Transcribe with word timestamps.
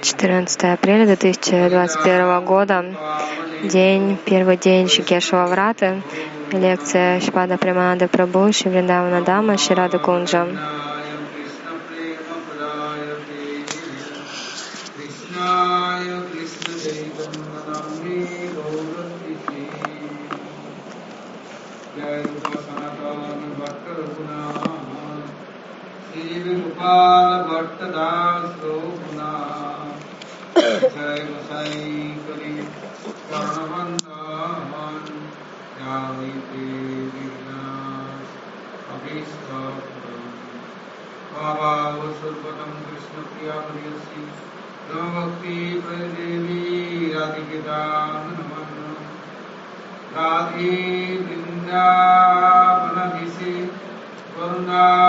14 0.00 0.64
апреля 0.64 1.06
2021 1.06 2.44
года, 2.44 2.84
день, 3.64 4.16
первый 4.24 4.56
день 4.56 4.88
Шикешева 4.88 5.46
Враты, 5.46 6.02
лекция 6.52 7.20
Шпада 7.20 7.56
Приманада 7.58 8.06
Прабhu, 8.06 8.52
Шивриндавана 8.52 9.22
Дама, 9.22 9.58
Ширада 9.58 9.98
Кунджа. 9.98 10.46
Tchau. 54.78 55.07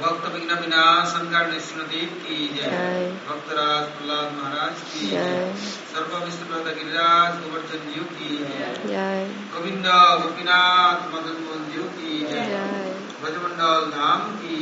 भक्त 0.00 0.34
विघ्न 0.34 0.54
विनाशन 0.54 1.24
करने 1.30 1.58
देव 1.84 2.10
की 2.26 2.38
जय। 2.48 3.16
भक्तराज 3.28 3.86
प्रहलाद 3.86 4.32
महाराज 4.32 4.76
की 4.80 5.06
जय। 5.06 5.54
सर्व 5.94 6.16
विष्णु 6.24 6.64
गिरिराज 6.64 7.34
गोवर्धन 7.34 7.92
जीव 7.94 8.02
की 8.02 8.36
जय। 8.38 9.30
गोविंद 9.54 9.86
गोपीनाथ 10.22 11.00
मदन 11.14 11.36
मोहन 11.42 11.72
जीव 11.72 11.82
की 11.82 12.26
जय। 12.26 12.96
ब्रजमंडल 13.22 13.90
धाम 13.98 14.20
की 14.36 14.53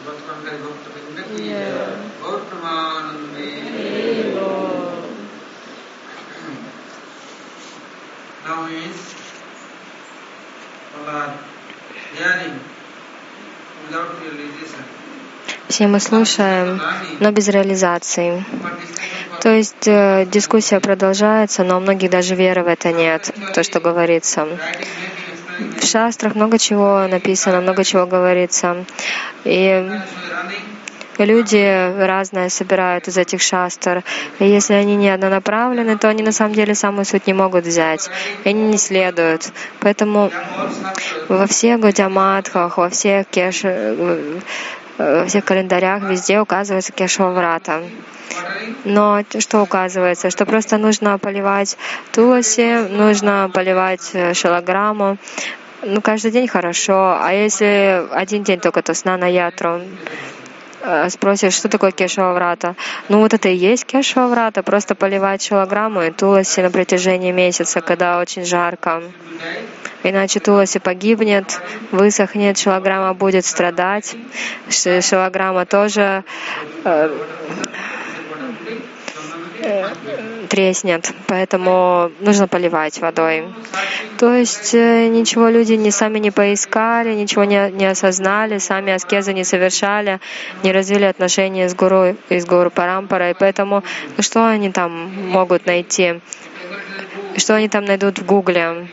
भक्तमंडल 0.06 0.56
भक्त 0.56 0.94
बिंद 0.94 1.38
की 1.38 1.48
जय। 1.48 2.10
गौर 2.22 2.40
प्रमानंद। 2.40 3.34
Now 8.46 8.66
is 8.68 8.98
Allah 10.96 11.53
Все 15.68 15.86
мы 15.86 16.00
слушаем, 16.00 16.80
но 17.20 17.30
без 17.32 17.48
реализации. 17.48 18.44
То 19.40 19.50
есть 19.50 19.86
э, 19.86 20.26
дискуссия 20.30 20.80
продолжается, 20.80 21.64
но 21.64 21.78
у 21.78 21.80
многих 21.80 22.10
даже 22.10 22.34
веры 22.34 22.62
в 22.62 22.68
это 22.68 22.92
нет, 22.92 23.34
то, 23.54 23.62
что 23.62 23.80
говорится. 23.80 24.46
В 25.80 25.84
шастрах 25.84 26.34
много 26.34 26.58
чего 26.58 27.06
написано, 27.08 27.60
много 27.60 27.84
чего 27.84 28.06
говорится. 28.06 28.84
И 29.44 29.90
люди 31.18 32.04
разные 32.04 32.50
собирают 32.50 33.08
из 33.08 33.16
этих 33.16 33.40
шастр. 33.40 34.02
И 34.38 34.46
если 34.46 34.74
они 34.74 34.96
не 34.96 35.10
однонаправлены, 35.10 35.96
то 35.98 36.08
они 36.08 36.22
на 36.22 36.32
самом 36.32 36.54
деле 36.54 36.74
самую 36.74 37.04
суть 37.04 37.26
не 37.26 37.34
могут 37.34 37.64
взять. 37.64 38.10
И 38.44 38.48
они 38.48 38.62
не 38.62 38.78
следуют. 38.78 39.52
Поэтому 39.80 40.30
во 41.28 41.46
всех 41.46 41.80
Гадяматхах, 41.80 42.78
во 42.78 42.88
всех 42.88 43.26
кеш... 43.28 43.62
во 44.98 45.26
всех 45.26 45.44
календарях 45.44 46.02
везде 46.04 46.40
указывается 46.40 46.92
Кешаврата. 46.92 47.82
Но 48.84 49.22
что 49.38 49.62
указывается? 49.62 50.30
Что 50.30 50.46
просто 50.46 50.78
нужно 50.78 51.18
поливать 51.18 51.76
туласи, 52.12 52.88
нужно 52.90 53.50
поливать 53.52 54.12
шалаграмму. 54.32 55.18
Ну, 55.82 56.00
каждый 56.00 56.30
день 56.30 56.48
хорошо. 56.48 57.18
А 57.20 57.32
если 57.32 58.04
один 58.10 58.42
день 58.42 58.60
только, 58.60 58.82
то 58.82 58.94
сна 58.94 59.16
на 59.16 59.26
ятру 59.26 59.80
спросишь, 61.08 61.54
что 61.54 61.68
такое 61.68 61.90
кешаврата? 61.90 62.74
Ну 63.08 63.20
вот 63.20 63.34
это 63.34 63.48
и 63.48 63.56
есть 63.56 63.84
кешаврата, 63.84 64.62
просто 64.62 64.94
поливать 64.94 65.42
шалаграмму 65.42 66.02
и 66.02 66.10
туласи 66.10 66.60
на 66.60 66.70
протяжении 66.70 67.32
месяца, 67.32 67.80
когда 67.80 68.18
очень 68.20 68.44
жарко. 68.44 69.02
Иначе 70.02 70.40
туласи 70.40 70.78
погибнет, 70.78 71.60
высохнет, 71.90 72.58
шалаграмма 72.58 73.14
будет 73.14 73.46
страдать. 73.46 74.14
Шалаграмма 74.68 75.64
тоже 75.64 76.24
треснет, 80.54 81.12
поэтому 81.26 82.12
нужно 82.20 82.46
поливать 82.46 83.00
водой. 83.00 83.42
То 84.18 84.32
есть 84.32 84.72
ничего 84.72 85.48
люди 85.48 85.72
не 85.72 85.90
сами 85.90 86.20
не 86.20 86.30
поискали, 86.30 87.12
ничего 87.12 87.42
не, 87.42 87.72
не 87.72 87.86
осознали, 87.86 88.58
сами 88.58 88.92
аскезы 88.92 89.32
не 89.32 89.42
совершали, 89.42 90.20
не 90.62 90.70
развили 90.70 91.06
отношения 91.06 91.68
с 91.68 91.74
гуру 91.74 92.16
и 92.28 92.38
с 92.38 92.46
гуру 92.46 92.70
Парампарой, 92.70 93.34
поэтому 93.34 93.82
ну, 94.16 94.22
что 94.22 94.46
они 94.46 94.70
там 94.70 94.92
могут 95.28 95.66
найти? 95.66 96.20
Что 97.36 97.56
они 97.56 97.68
там 97.68 97.84
найдут 97.84 98.20
в 98.20 98.24
Гугле? 98.24 98.86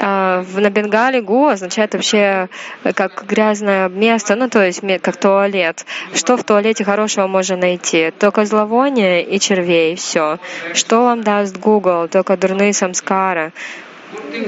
На 0.00 0.70
Бенгале 0.70 1.20
гу 1.20 1.48
означает 1.48 1.92
вообще 1.94 2.48
как 2.94 3.24
грязное 3.26 3.88
место, 3.88 4.34
ну 4.34 4.48
то 4.48 4.64
есть 4.64 4.82
как 5.02 5.16
туалет. 5.16 5.84
Что 6.14 6.36
в 6.36 6.44
туалете 6.44 6.84
хорошего 6.84 7.26
можно 7.26 7.56
найти? 7.56 8.10
Только 8.10 8.44
зловоние 8.44 9.22
и 9.22 9.38
червей, 9.38 9.96
все. 9.96 10.38
Что 10.72 11.02
вам 11.02 11.22
даст 11.22 11.56
Google? 11.58 12.08
Только 12.08 12.36
дурные 12.36 12.72
самскары. 12.72 13.52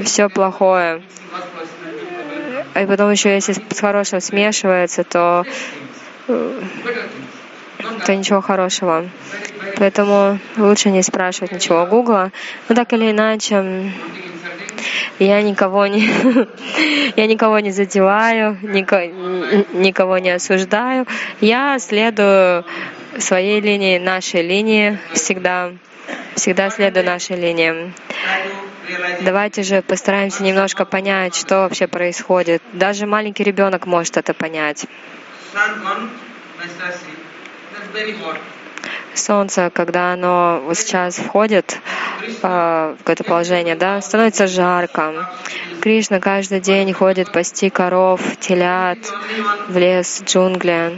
Все 0.03 0.27
плохое. 0.29 1.01
И 2.75 2.85
потом 2.85 3.11
еще, 3.11 3.33
если 3.33 3.53
с 3.53 3.79
хорошим 3.79 4.19
смешивается, 4.21 5.03
то 5.03 5.45
то 8.05 8.15
ничего 8.15 8.41
хорошего. 8.41 9.05
Поэтому 9.77 10.39
лучше 10.57 10.89
не 10.89 11.03
спрашивать 11.03 11.51
ничего 11.51 11.85
Гугла. 11.85 12.31
Но 12.69 12.75
так 12.75 12.93
или 12.93 13.11
иначе, 13.11 13.91
Я 15.19 15.41
никого 15.41 15.85
не, 15.87 16.09
я 17.15 17.27
никого 17.27 17.59
не 17.59 17.71
задеваю, 17.71 18.57
никого 18.61 20.17
не 20.17 20.31
осуждаю. 20.31 21.05
Я 21.39 21.77
следую 21.79 22.65
своей 23.19 23.61
линии, 23.61 23.99
нашей 23.99 24.41
линии 24.41 24.97
всегда, 25.13 25.71
всегда 26.35 26.69
следую 26.69 27.05
нашей 27.05 27.35
линии. 27.35 27.93
Давайте 29.21 29.63
же 29.63 29.81
постараемся 29.81 30.43
немножко 30.43 30.83
понять, 30.85 31.35
что 31.35 31.61
вообще 31.61 31.87
происходит. 31.87 32.61
Даже 32.73 33.05
маленький 33.05 33.43
ребенок 33.43 33.85
может 33.85 34.17
это 34.17 34.33
понять. 34.33 34.85
Солнце, 39.15 39.71
когда 39.73 40.13
оно 40.13 40.61
вот 40.65 40.77
сейчас 40.77 41.17
входит 41.17 41.79
э, 42.41 42.95
в 43.03 43.09
это 43.09 43.23
положение, 43.23 43.75
да, 43.75 44.01
становится 44.01 44.47
жарко. 44.47 45.29
Кришна 45.81 46.19
каждый 46.19 46.59
день 46.59 46.93
ходит 46.93 47.31
пасти 47.31 47.69
коров, 47.69 48.21
телят 48.39 48.99
в 49.67 49.77
лес, 49.77 50.23
джунгли. 50.25 50.97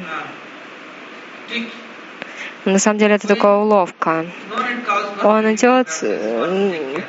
На 2.65 2.79
самом 2.79 2.97
деле 2.97 3.15
это 3.15 3.27
такая 3.27 3.57
уловка. 3.57 4.25
Он 5.23 5.53
идет, 5.53 5.87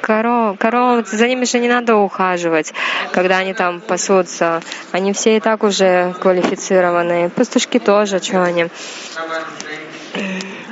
коров, 0.03 0.59
коров, 0.59 1.09
за 1.09 1.29
ними 1.29 1.47
же 1.47 1.59
не 1.59 1.69
надо 1.69 1.97
ухаживать, 1.97 2.75
когда 3.13 3.39
они 3.39 3.55
там 3.55 3.81
пасутся. 3.81 4.61
Они 4.93 5.15
все 5.15 5.39
и 5.39 5.41
так 5.41 5.63
уже 5.63 6.15
квалифицированные. 6.21 7.31
Пастушки 7.31 7.79
тоже, 7.79 8.23
что 8.23 8.43
они. 8.43 8.67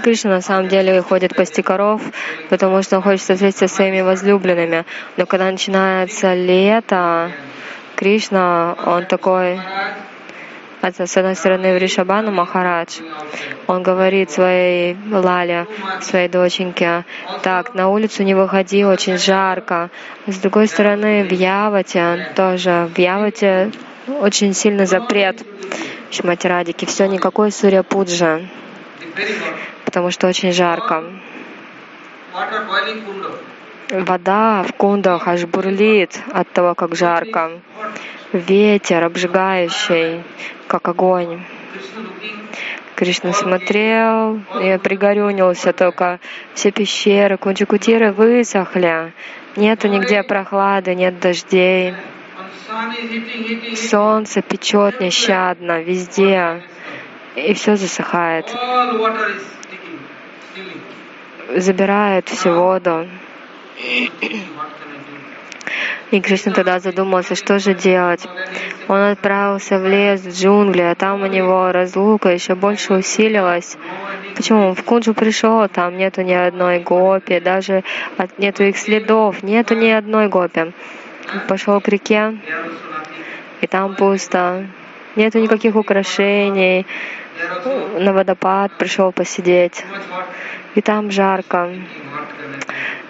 Кришна 0.03 0.31
на 0.31 0.41
самом 0.41 0.69
деле 0.69 1.01
ходит 1.01 1.35
пасти 1.35 1.63
коров, 1.63 2.03
потому 2.51 2.83
что 2.83 2.97
он 2.97 3.03
хочет 3.03 3.21
встретиться 3.21 3.69
со 3.69 3.75
своими 3.75 4.03
возлюбленными. 4.03 4.85
Но 5.17 5.27
когда 5.27 5.51
начинается 5.51 6.35
лето, 6.35 7.33
Кришна, 7.97 8.77
он 8.85 9.07
такой 9.07 9.61
это, 10.83 11.07
с 11.07 11.17
одной 11.17 11.35
стороны, 11.35 11.75
Вришабану 11.75 12.31
Махарадж, 12.31 13.01
он 13.67 13.83
говорит 13.83 14.31
своей 14.31 14.99
Лале, 15.11 15.67
своей 16.03 16.29
доченьке, 16.29 17.07
так, 17.43 17.75
на 17.75 17.89
улицу 17.89 18.23
не 18.23 18.35
выходи, 18.35 18.85
очень 18.85 19.17
жарко. 19.17 19.89
С 20.27 20.37
другой 20.37 20.67
стороны, 20.67 21.25
в 21.25 21.33
Явате 21.33 22.29
тоже, 22.37 22.91
в 22.95 22.99
Явате 22.99 23.73
очень 24.21 24.53
сильный 24.53 24.85
запрет. 24.85 25.43
Шмати 26.11 26.85
все, 26.85 27.07
никакой 27.07 27.51
Сурья 27.51 27.83
Пуджа, 27.83 28.41
потому 29.85 30.11
что 30.11 30.27
очень 30.29 30.53
жарко. 30.53 31.05
Вода 33.91 34.63
в 34.63 34.73
кундах 34.73 35.29
аж 35.29 35.45
бурлит 35.45 36.21
от 36.33 36.51
того, 36.51 36.75
как 36.75 36.97
жарко 36.97 37.53
ветер 38.35 39.05
обжигающий, 39.05 40.23
как 40.67 40.89
огонь. 40.89 41.43
Кришна 42.97 43.33
смотрел 43.33 44.41
и 44.61 44.79
пригорюнился 44.79 45.73
только. 45.73 46.21
Все 46.55 46.71
пещеры, 46.71 47.37
кунчикутиры 47.37 48.13
высохли. 48.13 49.13
Нету 49.57 49.89
нигде 49.89 50.23
прохлады, 50.23 50.95
нет 50.95 51.19
дождей. 51.21 51.95
Солнце 53.77 54.43
печет 54.43 55.01
нещадно 55.01 55.81
везде, 55.83 56.63
и 57.37 57.55
все 57.55 57.77
засыхает. 57.77 58.47
Забирает 61.57 62.29
всю 62.29 62.53
воду. 62.53 63.07
И 66.11 66.21
Кришна 66.21 66.53
тогда 66.53 66.79
задумался, 66.79 67.35
что 67.35 67.59
же 67.59 67.75
делать. 67.75 68.25
Он 68.87 69.01
отправился 69.01 69.79
в 69.79 69.87
лес, 69.87 70.21
в 70.21 70.31
джунгли, 70.31 70.83
а 70.83 70.95
там 70.95 71.23
у 71.23 71.27
него 71.27 71.73
разлука 71.73 72.29
еще 72.29 72.55
больше 72.55 72.95
усилилась. 72.95 73.77
Почему? 74.37 74.69
Он 74.69 74.75
в 74.75 74.85
Кунджу 74.85 75.15
пришел, 75.15 75.67
там 75.69 75.97
нету 75.97 76.23
ни 76.23 76.33
одной 76.33 76.81
гопи, 76.81 77.41
даже 77.41 77.83
нету 78.39 78.65
их 78.65 78.77
следов, 78.77 79.43
нету 79.43 79.75
ни 79.75 79.89
одной 79.89 80.29
гопи. 80.29 80.73
Пошел 81.49 81.81
к 81.81 81.89
реке, 81.89 82.37
и 83.61 83.67
там 83.67 83.97
пусто. 83.97 84.67
Нету 85.17 85.39
никаких 85.39 85.75
украшений. 85.77 86.87
На 87.99 88.13
водопад 88.13 88.77
пришел 88.79 89.13
посидеть. 89.13 89.85
И 90.75 90.81
там 90.81 91.11
жарко. 91.11 91.71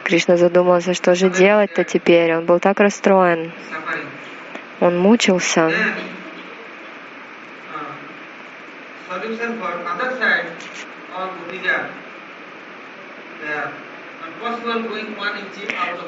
Кришна 0.05 0.37
задумался, 0.37 0.95
что 0.95 1.15
же 1.15 1.31
делать-то 1.31 1.85
теперь. 1.85 2.35
Он 2.37 2.45
был 2.45 2.59
так 2.59 2.81
расстроен. 2.81 3.53
Он 4.81 4.99
мучился. 4.99 5.71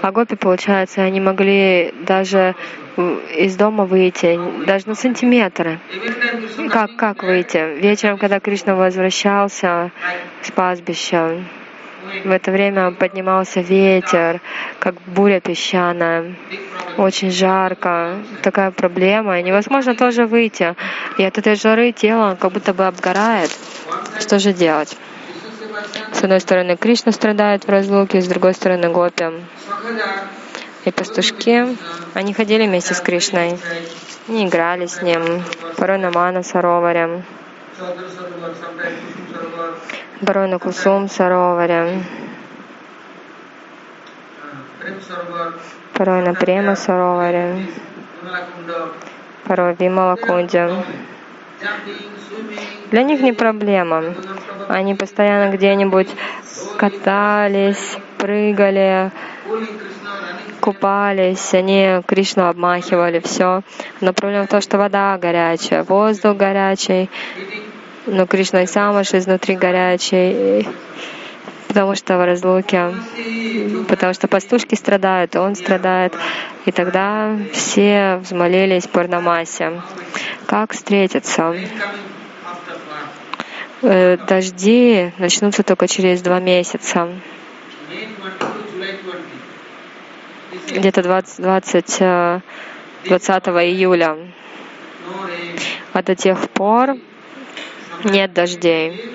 А 0.02 0.12
гопи, 0.12 0.36
получается, 0.36 1.02
они 1.02 1.20
могли 1.20 1.92
даже 2.00 2.54
из 3.36 3.56
дома 3.56 3.84
выйти, 3.84 4.38
даже 4.66 4.88
на 4.88 4.94
сантиметры. 4.94 5.78
Как, 6.70 6.96
как 6.96 7.22
выйти? 7.22 7.78
Вечером, 7.80 8.18
когда 8.18 8.40
Кришна 8.40 8.74
возвращался 8.74 9.90
с 10.42 10.50
пастбища, 10.50 11.42
в 12.24 12.30
это 12.30 12.50
время 12.50 12.92
поднимался 12.92 13.60
ветер, 13.60 14.40
как 14.78 14.94
буря 15.06 15.40
песчаная. 15.40 16.34
Очень 16.96 17.30
жарко. 17.30 18.18
Такая 18.42 18.70
проблема. 18.70 19.40
И 19.40 19.42
невозможно 19.42 19.94
тоже 19.94 20.26
выйти. 20.26 20.74
И 21.18 21.24
от 21.24 21.36
этой 21.36 21.56
жары 21.56 21.92
тело 21.92 22.36
как 22.40 22.52
будто 22.52 22.72
бы 22.72 22.86
обгорает. 22.86 23.50
Что 24.20 24.38
же 24.38 24.52
делать? 24.52 24.96
С 26.12 26.22
одной 26.22 26.40
стороны, 26.40 26.76
Кришна 26.76 27.12
страдает 27.12 27.64
в 27.64 27.68
разлуке, 27.68 28.20
с 28.20 28.26
другой 28.26 28.54
стороны, 28.54 28.88
Гопи. 28.90 29.24
И 30.84 30.90
пастушки, 30.90 31.76
они 32.14 32.32
ходили 32.32 32.66
вместе 32.66 32.94
с 32.94 33.00
Кришной, 33.00 33.58
они 34.28 34.46
играли 34.46 34.86
с 34.86 35.02
ним, 35.02 35.42
порой 35.76 35.98
на 35.98 36.10
Мана 36.10 36.42
Сароваре 36.42 37.22
порой 40.24 40.48
на 40.48 40.58
Кусум 40.58 41.08
Сароваре, 41.08 42.02
порой 45.92 46.22
на 46.22 46.34
Према 46.34 46.74
Сароваре, 46.74 47.66
порой 49.44 49.74
Вимала 49.74 50.16
Кунде. 50.16 50.70
Для 52.90 53.02
них 53.02 53.20
не 53.20 53.32
проблема. 53.32 54.14
Они 54.68 54.94
постоянно 54.94 55.52
где-нибудь 55.52 56.08
катались, 56.78 57.98
прыгали, 58.18 59.10
купались, 60.60 61.54
они 61.54 62.02
Кришну 62.06 62.46
обмахивали, 62.48 63.20
все. 63.20 63.62
Но 64.00 64.12
проблема 64.12 64.46
в 64.46 64.50
том, 64.50 64.60
что 64.60 64.78
вода 64.78 65.16
горячая, 65.18 65.84
воздух 65.84 66.36
горячий, 66.36 67.08
но 68.06 68.26
Кришна 68.26 68.62
и 68.62 68.66
сам 68.66 68.96
аж 68.96 69.14
изнутри 69.14 69.56
горячий, 69.56 70.66
потому 71.68 71.94
что 71.94 72.16
в 72.16 72.24
разлуке, 72.24 72.92
потому 73.88 74.14
что 74.14 74.28
пастушки 74.28 74.74
страдают, 74.74 75.36
он 75.36 75.54
страдает. 75.54 76.14
И 76.64 76.72
тогда 76.72 77.36
все 77.52 78.16
взмолились 78.22 78.86
Пурнамасе. 78.86 79.80
Как 80.46 80.72
встретиться? 80.72 81.54
Э, 83.82 84.16
дожди 84.16 85.12
начнутся 85.18 85.62
только 85.62 85.86
через 85.86 86.22
два 86.22 86.40
месяца. 86.40 87.08
Где-то 90.68 91.02
20, 91.02 91.40
20, 91.42 92.42
20 93.04 93.46
июля. 93.48 94.16
А 95.92 96.02
до 96.02 96.14
тех 96.14 96.50
пор 96.50 96.96
нет 98.04 98.32
дождей. 98.32 99.12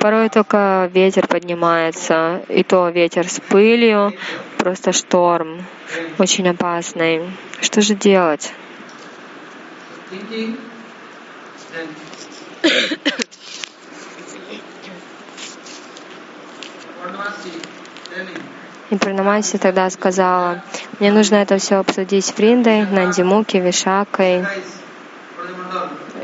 Порой 0.00 0.28
только 0.28 0.90
ветер 0.92 1.26
поднимается, 1.26 2.42
и 2.48 2.62
то 2.62 2.88
ветер 2.88 3.28
с 3.28 3.40
пылью, 3.40 4.12
просто 4.56 4.92
шторм, 4.92 5.64
очень 6.18 6.48
опасный. 6.48 7.22
Что 7.60 7.80
же 7.82 7.94
делать? 7.94 8.52
И 18.90 18.96
Пранамаси 18.96 19.58
тогда 19.58 19.90
сказала, 19.90 20.62
мне 20.98 21.12
нужно 21.12 21.36
это 21.36 21.58
все 21.58 21.76
обсудить 21.76 22.24
с 22.24 22.32
Фриндой, 22.32 22.86
Нандимуки, 22.86 23.58
Вишакой. 23.58 24.44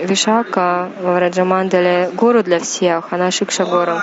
Вишака 0.01 0.91
Раджамандале 1.03 2.11
гуру 2.15 2.43
для 2.43 2.59
всех, 2.59 3.13
она 3.13 3.31
Шикша 3.31 3.65
гуру. 3.65 3.99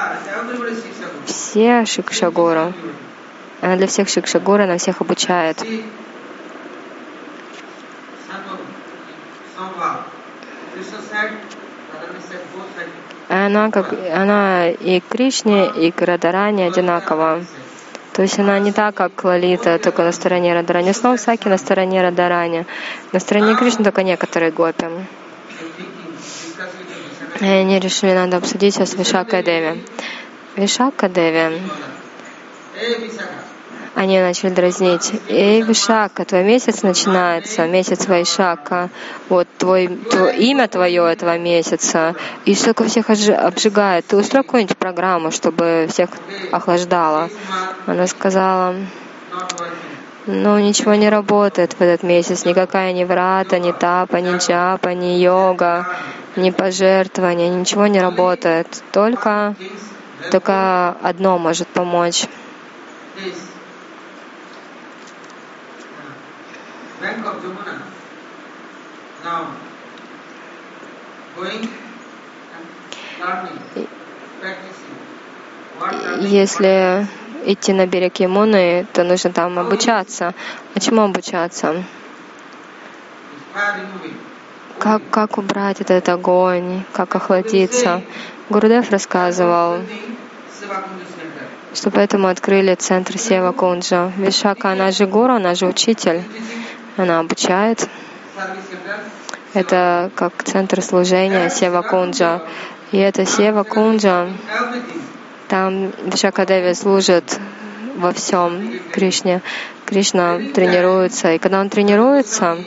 Все 1.26 1.86
Шикша 1.86 2.32
гуру. 2.32 2.74
Она 3.62 3.76
для 3.76 3.88
всех 3.88 4.10
Шикша 4.10 4.40
гуру, 4.40 4.64
она 4.64 4.78
всех 4.78 5.02
обучает. 5.02 5.58
Она, 13.30 13.72
как, 13.72 13.94
она 14.14 14.70
и 14.70 15.00
Кришне, 15.00 15.70
и 15.70 15.92
к 15.92 16.02
Радаране 16.02 16.68
одинакова. 16.68 17.42
То 18.14 18.24
есть 18.24 18.38
она 18.40 18.60
не 18.60 18.74
так, 18.74 18.96
как 18.96 19.24
Лалита, 19.24 19.80
только 19.80 20.04
на 20.04 20.12
стороне 20.12 20.54
Радарани. 20.54 20.92
Снова 20.92 21.16
Саки 21.16 21.48
на 21.48 21.58
стороне 21.58 22.02
Радарани. 22.02 22.66
На 23.14 23.20
стороне 23.20 23.56
Кришны 23.56 23.86
только 23.86 24.04
некоторые 24.04 24.52
гопи. 24.52 24.88
И 27.40 27.46
они 27.46 27.80
решили, 27.80 28.14
надо 28.14 28.38
обсудить 28.38 28.76
сейчас 28.76 28.94
Вишака 28.94 29.42
Деви. 29.42 29.84
Вишака 30.56 31.10
Деви 31.10 31.60
они 34.02 34.20
начали 34.20 34.50
дразнить. 34.50 35.12
Эй, 35.28 35.62
Вишака, 35.62 36.26
твой 36.26 36.44
месяц 36.44 36.82
начинается, 36.82 37.68
месяц 37.68 38.08
Вайшака. 38.08 38.90
Вот 39.30 39.48
твой, 39.58 39.88
твой, 39.88 40.38
имя 40.38 40.68
твое 40.68 41.06
этого 41.12 41.38
месяца. 41.38 42.16
И 42.46 42.56
столько 42.56 42.86
всех 42.86 43.10
обжигает. 43.10 44.06
Ты 44.08 44.18
устрой 44.18 44.44
какую-нибудь 44.44 44.78
программу, 44.78 45.32
чтобы 45.32 45.88
всех 45.90 46.10
охлаждало. 46.52 47.30
Она 47.86 48.08
сказала, 48.08 48.76
ну, 50.26 50.60
ничего 50.60 50.96
не 50.96 51.10
работает 51.10 51.74
в 51.74 51.82
этот 51.82 52.04
месяц. 52.04 52.46
Никакая 52.46 52.94
ни 52.94 53.04
врата, 53.04 53.60
ни 53.60 53.72
тапа, 53.72 54.18
ни 54.18 54.38
джапа, 54.38 54.90
ни 54.90 55.20
йога, 55.20 55.88
ни 56.36 56.52
пожертвования. 56.52 57.50
Ничего 57.50 57.88
не 57.88 58.00
работает. 58.00 58.68
Только, 58.92 59.56
только 60.32 60.90
одно 61.02 61.38
может 61.38 61.68
помочь. 61.68 62.28
going. 71.42 71.68
Если 76.20 77.08
идти 77.46 77.74
на 77.74 77.88
берег 77.88 78.20
Ямуны, 78.20 78.86
то 78.94 79.04
нужно 79.04 79.32
там 79.32 79.58
обучаться. 79.60 80.34
А 80.74 80.80
чему 80.80 81.02
обучаться? 81.02 81.84
Как, 84.80 85.02
как 85.10 85.38
убрать 85.38 85.82
этот 85.82 86.10
огонь, 86.10 86.84
как 86.94 87.16
охладиться? 87.16 88.02
Гурудев 88.50 88.90
рассказывал, 88.92 89.82
что 91.74 91.92
поэтому 91.92 92.28
открыли 92.28 92.76
центр 92.76 93.18
Сева 93.18 93.52
Кунджа. 93.52 94.12
Вишака, 94.18 94.72
она 94.72 94.92
же 94.92 95.06
гуру, 95.06 95.34
она 95.34 95.56
же 95.56 95.68
учитель 95.68 96.24
она 96.98 97.20
обучает. 97.20 97.88
Это 99.54 100.12
как 100.16 100.44
центр 100.44 100.82
служения 100.82 101.50
Сева 101.50 101.82
Кунджа. 101.82 102.42
И 102.92 102.98
это 102.98 103.26
Сева 103.26 103.64
Кунджа, 103.64 104.30
там 105.52 105.92
Вишакадеви 106.06 106.74
служит 106.74 107.38
во 107.98 108.14
всем 108.14 108.80
Кришне. 108.94 109.42
Кришна 109.86 110.40
тренируется. 110.56 111.34
И 111.34 111.40
когда 111.40 111.60
он 111.60 111.68
тренируется, 111.68 112.58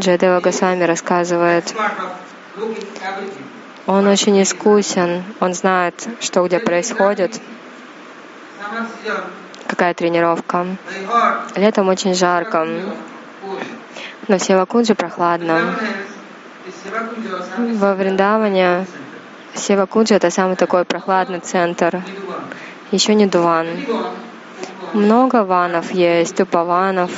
Джайдева 0.00 0.40
Госвами 0.40 0.82
рассказывает, 0.82 1.72
он 3.86 4.08
очень 4.08 4.42
искусен, 4.42 5.22
он 5.38 5.54
знает, 5.54 6.08
что 6.20 6.44
где 6.44 6.58
происходит, 6.58 7.40
какая 9.68 9.94
тренировка. 9.94 10.66
Летом 11.54 11.88
очень 11.88 12.14
жарко, 12.16 12.66
но 14.26 14.38
в 14.38 14.42
Севакунджи 14.42 14.96
прохладно. 14.96 15.76
Во 17.74 17.94
Вриндаване 17.94 18.86
Севакунджи— 19.54 20.14
это 20.16 20.30
самый 20.30 20.56
такой 20.56 20.84
прохладный 20.84 21.40
центр. 21.40 22.02
Еще 22.90 23.14
не 23.14 23.26
Дуван. 23.26 23.66
Много 24.92 25.44
ванов 25.44 25.90
есть, 25.92 26.36
тупованов, 26.36 27.10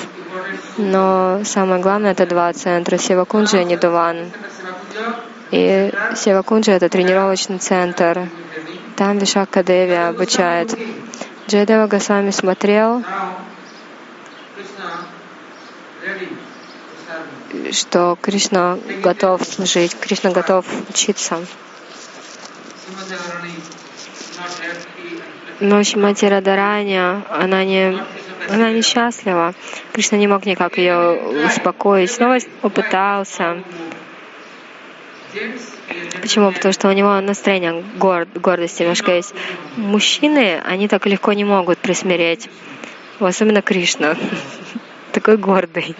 но 0.78 1.40
самое 1.44 1.82
главное— 1.82 2.10
это 2.12 2.26
два 2.26 2.52
центра— 2.52 2.96
Севакунджи 2.98 3.60
и 3.60 3.64
Нидуван. 3.64 4.30
И 5.50 5.92
Севакунджи— 6.14 6.70
это 6.72 6.88
тренировочный 6.88 7.58
центр. 7.58 8.28
Там 8.96 9.18
Вишака 9.18 9.62
Деви 9.62 9.94
обучает. 9.94 10.74
Джайдева 11.48 11.86
Госвами 11.86 12.30
смотрел, 12.30 13.04
что 17.72 18.18
Кришна 18.20 18.78
готов 19.02 19.44
служить, 19.44 19.94
Кришна 19.98 20.30
готов 20.30 20.66
учиться. 20.88 21.38
Но 25.60 25.82
Шимати 25.82 26.26
Радараня, 26.26 27.22
она 27.30 27.64
не, 27.64 27.98
она 28.48 28.70
несчастлива. 28.70 29.54
Кришна 29.92 30.18
не 30.18 30.26
мог 30.26 30.44
никак 30.44 30.78
ее 30.78 31.46
успокоить. 31.46 32.10
Снова 32.10 32.38
попытался. 32.60 33.62
Почему? 36.20 36.52
Потому 36.52 36.72
что 36.72 36.88
у 36.88 36.92
него 36.92 37.20
настроение 37.20 37.82
горд, 37.96 38.28
гордости 38.34 38.82
немножко 38.82 39.12
есть. 39.12 39.34
Мужчины, 39.76 40.60
они 40.64 40.88
так 40.88 41.06
легко 41.06 41.32
не 41.32 41.44
могут 41.44 41.78
присмиреть. 41.78 42.48
Особенно 43.18 43.62
Кришна. 43.62 44.16
Такой 45.16 45.38
гордый. 45.38 45.96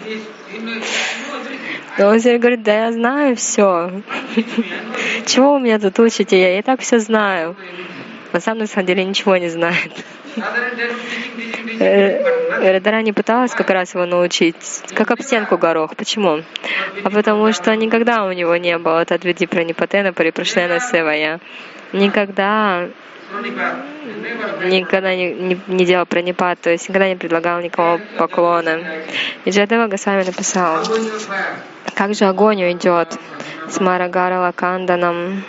Он 1.97 2.19
все 2.19 2.37
говорит, 2.37 2.61
да 2.61 2.85
я 2.85 2.91
знаю 2.91 3.35
все. 3.35 4.03
Чего 5.25 5.55
вы 5.55 5.61
меня 5.61 5.79
тут 5.79 5.97
учите? 5.97 6.39
Я 6.39 6.59
и 6.59 6.61
так 6.61 6.81
все 6.81 6.99
знаю. 6.99 7.55
Он 8.31 8.41
сам 8.41 8.59
на 8.59 8.67
самом 8.67 8.85
деле 8.85 9.03
ничего 9.03 9.35
не 9.37 9.49
знает. 9.49 9.91
Э, 11.79 12.71
Радарани 12.73 13.11
пыталась 13.11 13.53
как 13.53 13.71
раз 13.71 13.95
его 13.95 14.05
научить, 14.05 14.83
как 14.93 15.09
об 15.09 15.21
стенку 15.21 15.57
горох. 15.57 15.95
Почему? 15.95 16.43
А 17.03 17.09
потому 17.09 17.51
что 17.53 17.75
никогда 17.75 18.23
у 18.23 18.31
него 18.31 18.55
не 18.55 18.77
было 18.77 19.01
от 19.01 19.11
Адвиди 19.11 19.47
Пранипатена 19.47 20.13
Парипрашлена 20.13 20.79
Севая. 20.79 21.39
Никогда 21.91 22.87
никогда 24.65 25.15
не, 25.15 25.33
не, 25.33 25.59
не 25.67 25.85
делал 25.85 26.05
пранипат, 26.05 26.59
то 26.59 26.69
есть 26.69 26.87
никогда 26.89 27.09
не 27.09 27.15
предлагал 27.15 27.59
никого 27.61 27.99
поклона. 28.17 28.79
И 29.45 29.49
Джадева 29.49 29.87
Госвами 29.87 30.23
написал, 30.23 30.83
как 31.95 32.13
же 32.13 32.25
огонь 32.25 32.63
уйдет 32.63 33.17
с 33.69 33.79
Марагара 33.79 34.39
Лаканданом. 34.39 35.43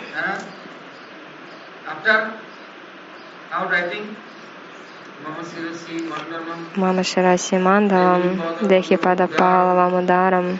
Мама 6.75 7.03
Шираси 7.03 7.55
Мандалам, 7.55 8.41
Дехи 8.61 8.95
Падапалавам 8.95 10.03
Ударам. 10.03 10.59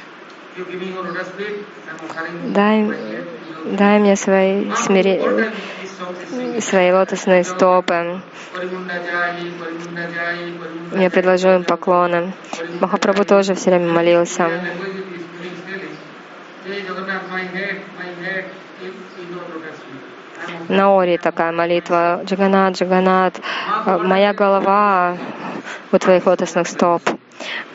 Дай, 2.45 2.91
дай 3.65 3.99
мне 3.99 4.15
свои 4.15 4.71
смири... 4.75 5.21
свои 6.61 6.91
лотосные 6.91 7.43
стопы. 7.43 8.21
Я 10.93 11.09
предложу 11.09 11.49
им 11.49 11.63
поклоны. 11.63 12.33
Махапрабху 12.79 13.25
тоже 13.25 13.53
все 13.53 13.69
время 13.69 13.91
молился. 13.91 14.49
На 20.67 20.99
Ори 20.99 21.17
такая 21.17 21.51
молитва. 21.51 22.21
Джаганат, 22.25 22.75
Джаганат, 22.75 23.41
моя 23.85 24.33
голова 24.33 25.17
у 25.91 25.97
твоих 25.97 26.25
лотосных 26.25 26.67
стоп. 26.67 27.18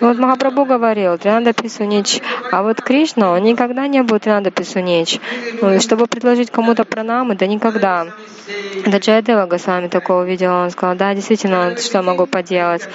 Ну, 0.00 0.09
вот 0.09 0.18
Махапрабху 0.18 0.64
говорил, 0.64 1.16
Тринада 1.18 1.52
Писунич, 1.52 2.21
а 2.50 2.62
вот 2.62 2.80
Кришна, 2.80 3.33
он 3.33 3.42
никогда 3.42 3.87
не 3.87 4.02
был 4.02 4.18
Тринада 4.18 4.50
Писунич. 4.50 5.21
Ну, 5.61 5.80
чтобы 5.80 6.06
предложить 6.06 6.50
кому-то 6.50 6.85
пранамы, 6.85 7.37
да 7.37 7.47
никогда. 7.47 8.06
Да 8.87 8.99
Джайдева 8.99 9.47
Госвами 9.47 9.88
такого 9.88 10.23
увидел, 10.23 10.52
он 10.52 10.71
сказал, 10.71 10.97
да, 10.97 11.14
действительно, 11.14 11.76
что 11.76 11.99
я 11.99 12.02
могу 12.02 12.26
поделать. 12.26 12.88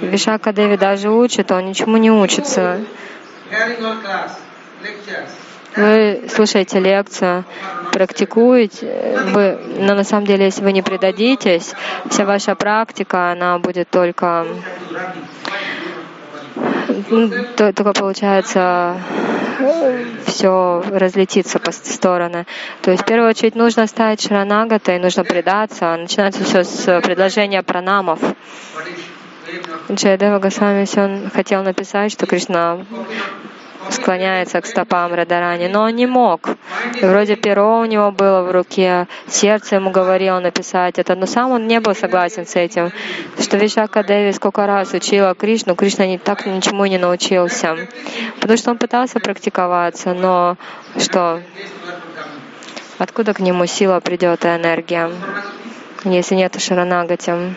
Вишака 0.00 0.52
Деви 0.52 0.76
даже 0.76 1.10
учит, 1.10 1.52
он 1.52 1.66
ничему 1.66 1.96
не 1.96 2.10
учится. 2.10 2.80
Вы 5.76 6.24
слушаете 6.34 6.80
лекцию, 6.80 7.44
практикуете, 7.92 9.20
вы, 9.32 9.58
но 9.78 9.94
на 9.94 10.04
самом 10.04 10.26
деле, 10.26 10.46
если 10.46 10.64
вы 10.64 10.72
не 10.72 10.82
предадитесь, 10.82 11.74
вся 12.08 12.24
ваша 12.24 12.54
практика, 12.54 13.32
она 13.32 13.58
будет 13.58 13.90
только 13.90 14.46
только 17.56 17.92
получается 17.92 19.00
все 20.26 20.82
разлетится 20.90 21.58
по 21.58 21.72
стороны. 21.72 22.46
То 22.82 22.90
есть 22.90 23.02
в 23.02 23.06
первую 23.06 23.30
очередь 23.30 23.54
нужно 23.54 23.86
стать 23.86 24.20
шаранагатой, 24.20 24.98
нужно 24.98 25.24
предаться. 25.24 25.96
Начинается 25.96 26.44
все 26.44 26.64
с 26.64 27.00
предложения 27.00 27.62
пранамов. 27.62 28.20
Джайадева 29.90 30.40
Госвами 30.40 30.86
он 30.98 31.30
хотел 31.30 31.62
написать, 31.62 32.10
что 32.12 32.26
Кришна 32.26 32.84
склоняется 33.90 34.60
к 34.60 34.66
стопам 34.66 35.14
Радарани, 35.14 35.68
но 35.68 35.82
он 35.82 35.96
не 35.96 36.06
мог. 36.06 36.48
И 37.00 37.04
вроде 37.04 37.36
перо 37.36 37.80
у 37.80 37.84
него 37.84 38.10
было 38.12 38.42
в 38.42 38.50
руке, 38.50 39.06
сердце 39.28 39.76
ему 39.76 39.90
говорило 39.90 40.38
написать 40.40 40.98
это, 40.98 41.14
но 41.14 41.26
сам 41.26 41.50
он 41.50 41.66
не 41.66 41.80
был 41.80 41.94
согласен 41.94 42.46
с 42.46 42.56
этим. 42.56 42.92
Что 43.38 43.56
Вишака 43.56 44.02
Деви 44.02 44.32
сколько 44.32 44.66
раз 44.66 44.92
учила 44.92 45.34
Кришну, 45.34 45.74
Кришна 45.74 46.06
не, 46.06 46.18
так 46.18 46.46
ничему 46.46 46.86
не 46.86 46.98
научился. 46.98 47.76
Потому 48.40 48.56
что 48.56 48.70
он 48.70 48.78
пытался 48.78 49.20
практиковаться, 49.20 50.14
но 50.14 50.56
что? 50.98 51.42
Откуда 52.98 53.34
к 53.34 53.40
нему 53.40 53.66
сила 53.66 54.00
придет 54.00 54.44
и 54.44 54.48
энергия, 54.48 55.10
если 56.04 56.34
нет 56.34 56.60
шаранагати? 56.60 57.56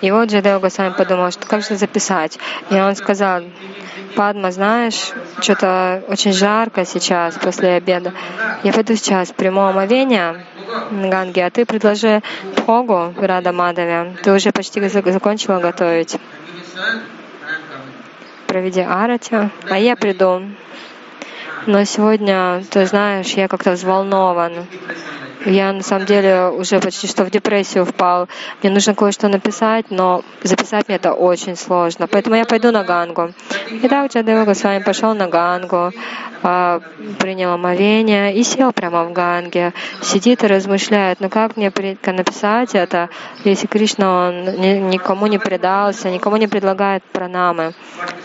И 0.00 0.10
вот 0.10 0.30
Джадева 0.30 0.60
Госвами 0.60 0.94
подумал, 0.96 1.30
что 1.30 1.46
как 1.46 1.62
же 1.62 1.76
записать. 1.76 2.38
И 2.70 2.74
он 2.74 2.94
сказал, 2.94 3.42
Падма, 4.14 4.50
знаешь, 4.50 5.12
что-то 5.40 6.02
очень 6.08 6.32
жарко 6.32 6.84
сейчас 6.84 7.34
после 7.34 7.74
обеда. 7.74 8.12
Я 8.62 8.72
пойду 8.72 8.94
сейчас 8.96 9.30
приму 9.30 9.62
омовение 9.62 10.44
на 10.90 11.08
Ганге, 11.08 11.46
а 11.46 11.50
ты 11.50 11.64
предложи 11.64 12.22
в 12.56 13.26
Рада 13.26 13.52
Мадаве. 13.52 14.16
Ты 14.22 14.32
уже 14.32 14.50
почти 14.50 14.80
закончила 14.88 15.60
готовить. 15.60 16.16
Проведи 18.46 18.80
арати, 18.80 19.50
а 19.70 19.78
я 19.78 19.94
приду. 19.94 20.42
Но 21.66 21.84
сегодня, 21.84 22.64
ты 22.70 22.86
знаешь, 22.86 23.28
я 23.34 23.46
как-то 23.46 23.72
взволнован. 23.72 24.66
Я 25.46 25.72
на 25.72 25.82
самом 25.82 26.06
деле 26.06 26.48
уже 26.48 26.80
почти 26.80 27.06
что 27.06 27.24
в 27.24 27.30
депрессию 27.30 27.84
впал. 27.84 28.28
Мне 28.62 28.72
нужно 28.72 28.94
кое-что 28.94 29.28
написать, 29.28 29.86
но 29.90 30.22
записать 30.42 30.88
мне 30.88 30.96
это 30.96 31.12
очень 31.12 31.56
сложно. 31.56 32.06
Поэтому 32.06 32.36
я 32.36 32.44
пойду 32.44 32.70
на 32.72 32.84
Гангу. 32.84 33.32
И 33.70 33.88
так 33.88 34.12
Джадева 34.12 34.52
с 34.52 34.64
вами 34.64 34.82
пошел 34.82 35.14
на 35.14 35.28
Гангу, 35.28 35.92
а, 36.42 36.80
принял 37.18 37.52
омовение 37.52 38.34
и 38.34 38.42
сел 38.42 38.72
прямо 38.72 39.04
в 39.04 39.12
Ганге. 39.12 39.72
Сидит 40.02 40.42
и 40.42 40.46
размышляет, 40.46 41.20
ну 41.20 41.28
как 41.28 41.56
мне 41.56 41.72
написать 42.06 42.74
это, 42.74 43.08
если 43.44 43.66
Кришна 43.66 44.28
он 44.28 44.44
никому 44.90 45.26
не 45.26 45.38
предался, 45.38 46.10
никому 46.10 46.36
не 46.36 46.48
предлагает 46.48 47.02
пранамы. 47.04 47.74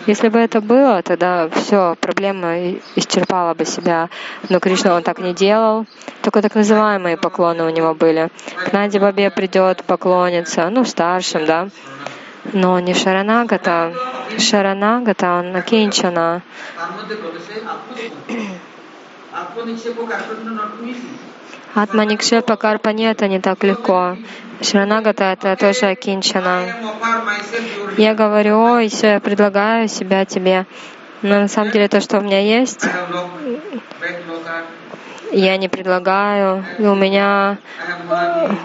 Если 0.05 0.29
бы 0.29 0.39
это 0.39 0.61
было, 0.61 1.01
тогда 1.01 1.49
все, 1.49 1.95
проблема 1.99 2.71
исчерпала 2.95 3.53
бы 3.53 3.65
себя. 3.65 4.09
Но 4.49 4.59
Кришна 4.59 4.95
он 4.95 5.03
так 5.03 5.19
не 5.19 5.33
делал. 5.33 5.85
Только 6.21 6.41
так 6.41 6.55
называемые 7.03 7.17
поклоны 7.17 7.63
у 7.63 7.69
него 7.69 7.93
были. 7.93 8.29
К 8.65 8.73
Наде 8.73 8.99
Бабе 8.99 9.29
придет, 9.29 9.83
поклониться, 9.83 10.69
ну, 10.69 10.85
старшим, 10.85 11.45
да. 11.45 11.69
Но 12.53 12.79
не 12.79 12.93
Шаранагата. 12.93 13.93
Шаранагата, 14.37 15.39
он 15.39 15.51
накинчана. 15.51 16.41
Атманикшепа 21.75 22.55
карпа 22.55 22.89
нет, 22.89 23.21
не 23.21 23.39
так 23.39 23.63
легко. 23.63 24.17
Шаранагата 24.61 25.23
это 25.23 25.55
тоже 25.55 25.87
окинчана. 25.87 26.65
Я 27.97 28.13
говорю, 28.13 28.59
ой, 28.59 28.89
все, 28.89 29.13
я 29.13 29.19
предлагаю 29.19 29.87
себя 29.87 30.25
тебе. 30.25 30.65
Но 31.21 31.39
на 31.39 31.47
самом 31.47 31.71
деле 31.71 31.87
то, 31.87 32.01
что 32.01 32.19
у 32.19 32.21
меня 32.21 32.39
есть, 32.39 32.85
я 35.33 35.57
не 35.57 35.67
предлагаю. 35.67 36.63
У 36.79 36.95
меня, 36.95 37.57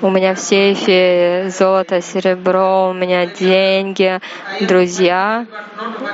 у 0.02 0.10
меня 0.10 0.34
в 0.34 0.38
сейфе 0.38 1.50
золото, 1.50 2.00
серебро, 2.00 2.90
у 2.90 2.92
меня 2.92 3.26
деньги, 3.26 4.20
друзья. 4.60 5.46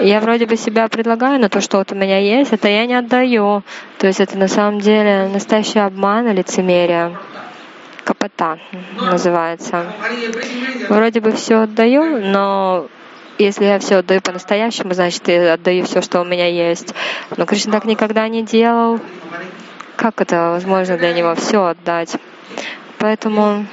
Я 0.01 0.21
вроде 0.21 0.47
бы 0.47 0.57
себя 0.57 0.89
предлагаю, 0.89 1.41
но 1.41 1.49
то, 1.49 1.61
что 1.61 1.79
вот 1.79 1.93
у 1.93 1.95
меня 1.95 2.19
есть, 2.19 2.53
это 2.53 2.69
я 2.69 2.87
не 2.87 2.95
отдаю. 2.95 3.63
То 3.99 4.07
есть 4.07 4.21
это 4.21 4.39
на 4.39 4.49
самом 4.49 4.81
деле 4.81 5.29
настоящий 5.33 5.81
обман 5.81 6.29
и 6.29 6.33
лицемерие. 6.33 7.17
Капота 8.05 8.59
называется. 9.01 9.87
Вроде 10.89 11.21
бы 11.21 11.33
все 11.33 11.63
отдаю, 11.63 12.21
но 12.21 12.87
если 13.39 13.65
я 13.65 13.79
все 13.79 13.97
отдаю 13.97 14.21
по-настоящему, 14.21 14.95
значит, 14.95 15.27
я 15.27 15.55
отдаю 15.55 15.85
все, 15.85 16.03
что 16.03 16.21
у 16.21 16.25
меня 16.25 16.47
есть. 16.47 16.95
Но 17.37 17.47
Кришна 17.47 17.73
так 17.73 17.87
никогда 17.87 18.29
не 18.29 18.43
делал. 18.43 19.01
Как 19.97 20.21
это 20.21 20.51
возможно 20.51 20.97
для 20.97 21.13
него 21.13 21.35
все 21.35 21.65
отдать? 21.67 22.17
Поэтому 22.99 23.67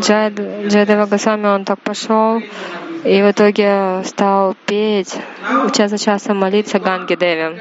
Джай, 0.00 0.32
Джайдева 0.66 1.06
Госвами, 1.06 1.46
он 1.46 1.64
так 1.64 1.80
пошел, 1.80 2.42
и 3.04 3.22
в 3.22 3.30
итоге 3.30 4.02
стал 4.04 4.56
петь, 4.66 5.16
час 5.74 5.90
за 5.90 5.98
часом 5.98 6.38
молиться 6.38 6.80
Ганги 6.80 7.14
Деви. 7.14 7.56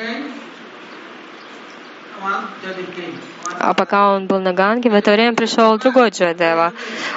А 3.60 3.74
пока 3.74 4.16
он 4.16 4.26
был 4.26 4.40
на 4.40 4.54
Ганге, 4.54 4.90
в 4.90 4.96
это 4.96 5.12
время 5.12 5.36
пришел 5.36 5.78
другой 5.78 6.10
Джайдева. 6.10 6.74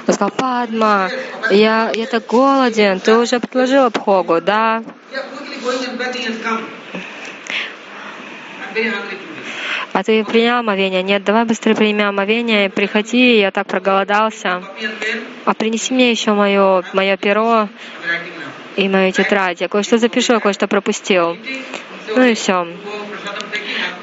Он 0.07 0.15
сказал, 0.15 0.31
Падма, 0.31 1.09
я, 1.51 1.91
я 1.95 2.07
так 2.07 2.27
голоден, 2.27 3.01
ты 3.01 3.17
уже 3.17 3.41
предложила 3.41 3.89
Бхогу, 3.89 4.41
да? 4.43 4.83
А 9.93 10.03
ты 10.03 10.25
принял 10.25 10.59
омовение? 10.59 11.03
Нет, 11.03 11.25
давай 11.25 11.45
быстрее 11.45 11.75
прими 11.75 12.03
омовение, 12.03 12.71
приходи, 12.71 13.39
я 13.39 13.51
так 13.51 13.67
проголодался. 13.67 14.63
А 15.45 15.55
принеси 15.55 15.95
мне 15.95 16.11
еще 16.11 16.33
мое, 16.33 16.85
мое 16.93 17.17
перо 17.17 17.69
и 18.77 18.89
мою 18.89 19.13
тетрадь. 19.13 19.61
Я 19.61 19.69
кое-что 19.69 19.99
запишу, 19.99 20.35
я 20.35 20.41
кое-что 20.41 20.69
пропустил. 20.69 21.37
Ну 22.15 22.23
и 22.23 22.35
все. 22.35 22.67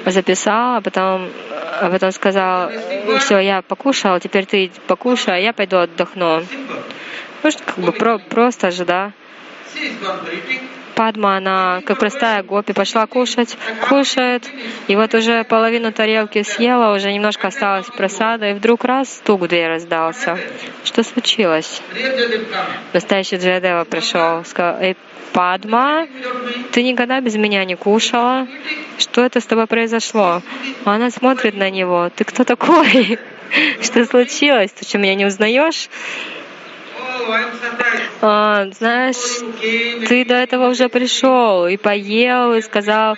Записал, 0.06 0.78
а 0.78 0.82
потом, 0.82 1.30
а 1.82 1.90
потом 1.90 2.12
сказал, 2.12 2.72
все, 3.20 3.40
я 3.40 3.62
покушал, 3.62 4.20
теперь 4.20 4.46
ты 4.46 4.72
покушай, 4.88 5.36
а 5.36 5.40
я 5.40 5.54
пойду 5.54 5.78
отдохну. 5.78 6.44
Может, 7.42 7.62
как 7.62 7.78
бы 7.78 7.92
про, 7.92 8.18
просто 8.18 8.72
же, 8.72 8.86
да. 8.86 9.12
Падма, 10.96 11.38
она 11.38 11.82
как 11.86 12.00
простая 12.00 12.42
гопи, 12.44 12.74
пошла 12.74 13.06
кушать, 13.06 13.58
кушает, 13.90 14.50
и 14.88 14.96
вот 14.96 15.14
уже 15.14 15.44
половину 15.44 15.92
тарелки 15.92 16.42
съела, 16.44 16.96
уже 16.96 17.12
немножко 17.12 17.48
осталось 17.48 17.88
просада, 17.88 18.52
и 18.52 18.54
вдруг 18.54 18.86
раз 18.86 19.10
стук 19.10 19.42
в 19.42 19.48
дверь 19.48 19.68
раздался. 19.68 20.38
Что 20.84 21.04
случилось? 21.04 21.82
Настоящий 22.94 23.36
Джадева 23.38 23.84
пришел, 23.84 24.46
сказал, 24.46 24.82
эй, 24.82 24.96
Падма, 25.36 26.08
ты 26.72 26.82
никогда 26.82 27.20
без 27.20 27.36
меня 27.36 27.66
не 27.66 27.76
кушала. 27.76 28.48
Что 28.98 29.26
это 29.26 29.42
с 29.42 29.46
тобой 29.46 29.68
произошло? 29.68 30.42
Она 30.86 31.12
смотрит 31.12 31.56
на 31.56 31.70
него. 31.70 32.10
Ты 32.16 32.24
кто 32.24 32.46
такой? 32.46 33.20
Что 33.82 34.06
случилось? 34.06 34.72
Ты 34.72 34.86
что, 34.86 34.98
меня 34.98 35.14
не 35.16 35.26
узнаешь? 35.26 35.90
А, 38.22 38.66
знаешь, 38.72 39.16
ты 40.08 40.26
до 40.26 40.36
этого 40.36 40.70
уже 40.70 40.90
пришел 40.90 41.68
и 41.68 41.78
поел, 41.78 42.54
и 42.54 42.62
сказал, 42.62 43.18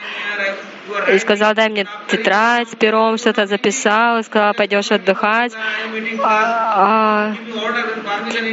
и 1.12 1.20
сказал, 1.20 1.54
дай 1.54 1.70
мне 1.70 1.86
тетрадь 2.08 2.70
с 2.70 2.76
пером, 2.76 3.18
что-то 3.18 3.46
записал, 3.46 4.20
и 4.20 4.24
сказал, 4.24 4.54
пойдешь 4.54 4.92
отдыхать. 4.92 5.54
А, 6.24 7.34
а, 7.34 7.36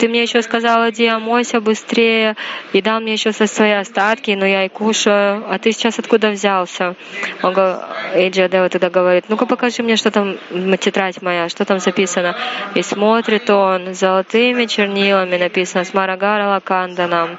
ты 0.00 0.08
мне 0.08 0.22
еще 0.22 0.42
сказал, 0.42 0.88
иди 0.90 1.06
омойся 1.06 1.60
быстрее, 1.60 2.36
и 2.72 2.82
дал 2.82 3.00
мне 3.00 3.12
еще 3.12 3.32
со 3.32 3.46
свои 3.46 3.72
остатки, 3.72 4.32
но 4.32 4.46
я 4.46 4.64
и 4.64 4.68
кушаю. 4.68 5.44
А 5.48 5.58
ты 5.58 5.72
сейчас 5.72 5.98
откуда 5.98 6.30
взялся? 6.30 6.94
Он 7.42 7.52
говорит, 7.52 7.82
Эйджи 8.14 8.42
Адева 8.42 8.68
тогда 8.68 8.90
говорит, 8.90 9.24
ну-ка 9.28 9.46
покажи 9.46 9.82
мне, 9.82 9.96
что 9.96 10.10
там 10.10 10.36
тетрадь 10.78 11.22
моя, 11.22 11.48
что 11.48 11.64
там 11.64 11.78
записано. 11.78 12.36
И 12.74 12.82
смотрит 12.82 13.48
он, 13.50 13.94
золотыми 13.94 14.66
чернилами 14.66 15.36
написано, 15.36 15.84
Смарагара 15.84 16.48
Лакандана 16.48 17.38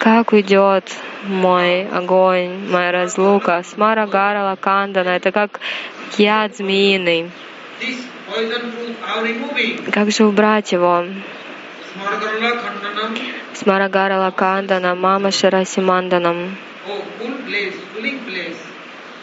как 0.00 0.32
уйдет 0.32 0.96
мой 1.24 1.86
огонь, 1.86 2.70
моя 2.70 2.90
разлука. 2.90 3.62
Смара 3.62 4.06
Гарала 4.06 4.56
Кандана— 4.56 5.10
это 5.18 5.30
как 5.30 5.60
яд 6.16 6.56
змеиный. 6.56 7.30
Как 9.92 10.10
же 10.10 10.24
убрать 10.24 10.72
его? 10.72 11.04
Смарагарала 13.52 14.30
Канданам, 14.30 14.98
Мама 14.98 15.30
Шираси 15.30 15.80
Манданам. 15.80 16.56
Full 16.86 17.44
place, 17.46 17.74
filling 17.94 18.20
place. 18.24 18.56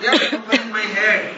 Just 0.03 0.33
open 0.33 0.71
my 0.71 0.85
head. 0.95 1.33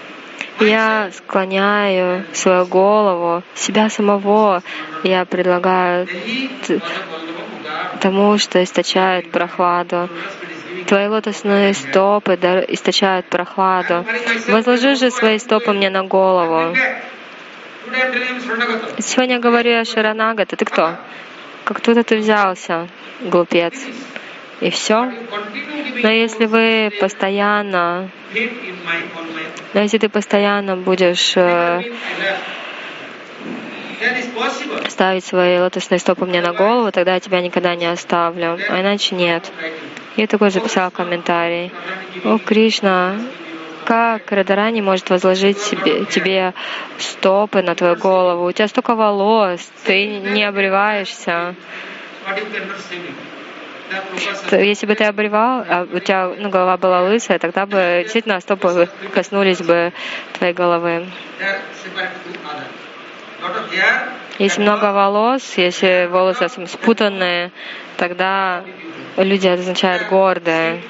Я 0.59 1.09
склоняю 1.13 2.25
свою 2.33 2.65
голову, 2.65 3.43
себя 3.55 3.89
самого 3.89 4.61
я 5.03 5.23
предлагаю 5.23 6.05
тому, 7.99 8.37
что 8.37 8.63
источает 8.63 9.31
прохладу. 9.31 10.09
Твои 10.87 11.07
лотосные 11.07 11.73
стопы 11.73 12.33
источают 12.69 13.25
прохладу. 13.27 14.05
Возложи 14.47 14.95
же 14.95 15.11
свои 15.11 15.37
стопы 15.39 15.73
мне 15.73 15.89
на 15.89 16.03
голову. 16.03 16.75
Сегодня 18.99 19.35
я 19.35 19.41
говорю 19.41 19.71
я 19.71 19.85
Шаранагата. 19.85 20.55
Ты 20.55 20.65
кто? 20.65 20.95
Как 21.63 21.81
тут 21.81 22.05
ты 22.07 22.17
взялся, 22.17 22.87
глупец? 23.21 23.73
И 24.61 24.69
все? 24.71 25.11
Но 26.03 26.09
если 26.09 26.45
вы 26.45 26.91
постоянно, 26.99 28.09
но 29.73 29.81
если 29.81 29.97
ты 29.97 30.09
постоянно 30.09 30.75
будешь 30.75 31.35
ставить 34.87 35.25
свои 35.25 35.59
лотосные 35.59 35.99
стопы 35.99 36.25
мне 36.25 36.41
на 36.41 36.53
голову, 36.53 36.91
тогда 36.91 37.15
я 37.15 37.19
тебя 37.19 37.41
никогда 37.41 37.75
не 37.75 37.85
оставлю. 37.85 38.57
А 38.69 38.81
иначе 38.81 39.15
нет. 39.15 39.51
Я 40.15 40.27
такой 40.27 40.51
записал 40.51 40.91
комментарий. 40.91 41.71
О, 42.23 42.37
Кришна, 42.37 43.15
как 43.85 44.31
Радарани 44.31 44.81
может 44.81 45.09
возложить 45.09 45.59
себе, 45.59 46.05
тебе 46.05 46.53
стопы 46.97 47.61
на 47.61 47.75
твою 47.75 47.95
голову? 47.95 48.47
У 48.47 48.51
тебя 48.51 48.67
столько 48.67 48.95
волос, 48.95 49.71
ты 49.85 50.05
не 50.05 50.43
обреваешься. 50.43 51.55
Если 54.51 54.85
бы 54.85 54.93
ты 54.93 55.05
обревал, 55.05 55.65
а 55.67 55.87
у 55.91 55.99
тебя 55.99 56.31
ну, 56.37 56.49
голова 56.49 56.77
была 56.77 57.01
лысая, 57.01 57.39
тогда 57.39 57.65
бы 57.65 58.01
действительно 58.03 58.39
стопы 58.39 58.87
коснулись 59.13 59.61
бы 59.61 59.91
твоей 60.33 60.53
головы. 60.53 61.07
Если 64.39 64.61
много 64.61 64.93
волос, 64.93 65.57
если 65.57 66.07
волосы 66.09 66.47
спутанные, 66.67 67.51
тогда 67.97 68.63
люди 69.17 69.47
означают 69.47 70.07
гордые. 70.07 70.81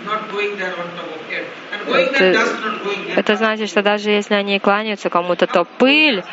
Это, 1.87 2.45
это 3.15 3.35
значит, 3.35 3.69
что 3.69 3.81
даже 3.81 4.11
если 4.11 4.35
они 4.35 4.59
кланяются 4.59 5.09
кому-то, 5.09 5.47
то 5.47 5.65
пыль, 5.65 6.23